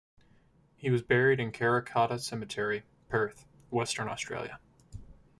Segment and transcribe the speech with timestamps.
[0.77, 4.59] He was buried in Karrakatta Cemetery, Perth, Western Australia.